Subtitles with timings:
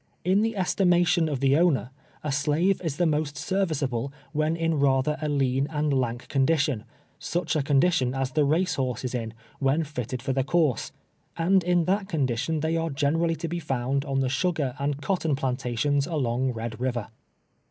[0.25, 1.91] In the estimation of the owner,
[2.23, 6.85] a slave is the most serviceable when in rather a lean and lank condition,
[7.19, 10.89] such a condition as the race horse is in, when fitted for the couree,
[11.37, 15.19] and in that condition they are generally to be found on the sugar and cot
[15.19, 17.09] ton plantations along Red Kiver.